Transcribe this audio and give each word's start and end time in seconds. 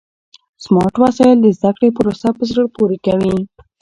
سمارټ 0.63 0.95
وسایل 1.03 1.37
د 1.41 1.47
زده 1.57 1.71
کړې 1.77 1.89
پروسه 1.97 2.27
په 2.37 2.43
زړه 2.49 2.63
پورې 2.75 2.97
کوي. 3.05 3.37